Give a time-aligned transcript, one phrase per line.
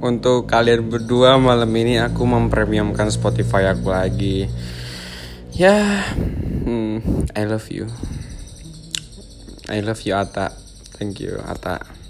[0.00, 4.48] untuk kalian berdua malam ini aku mempremiumkan Spotify aku lagi.
[5.56, 6.04] Ya,
[6.64, 7.88] hmm, I love you.
[9.66, 10.52] I love you Ata.
[10.94, 12.05] Thank you Ata.